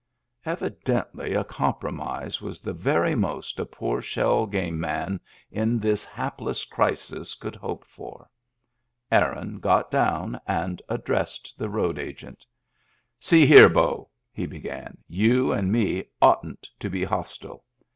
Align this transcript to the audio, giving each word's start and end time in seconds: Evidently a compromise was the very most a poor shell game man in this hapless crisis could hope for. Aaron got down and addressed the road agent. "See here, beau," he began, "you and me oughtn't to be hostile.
Evidently 0.47 1.35
a 1.35 1.43
compromise 1.43 2.41
was 2.41 2.59
the 2.59 2.73
very 2.73 3.13
most 3.13 3.59
a 3.59 3.65
poor 3.67 4.01
shell 4.01 4.47
game 4.47 4.79
man 4.79 5.19
in 5.51 5.77
this 5.77 6.03
hapless 6.03 6.65
crisis 6.65 7.35
could 7.35 7.55
hope 7.55 7.85
for. 7.85 8.27
Aaron 9.11 9.59
got 9.59 9.91
down 9.91 10.41
and 10.47 10.81
addressed 10.89 11.55
the 11.59 11.69
road 11.69 11.99
agent. 11.99 12.47
"See 13.19 13.45
here, 13.45 13.69
beau," 13.69 14.09
he 14.31 14.47
began, 14.47 14.97
"you 15.07 15.51
and 15.53 15.71
me 15.71 16.05
oughtn't 16.19 16.67
to 16.79 16.89
be 16.89 17.03
hostile. 17.03 17.63